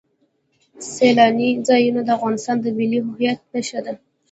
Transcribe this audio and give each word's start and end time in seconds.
سیلاني 0.93 1.49
ځایونه 1.67 2.01
د 2.03 2.09
افغانستان 2.17 2.57
د 2.61 2.65
ملي 2.77 2.99
هویت 3.07 3.39
نښه 3.53 3.79
ده. 3.85 3.93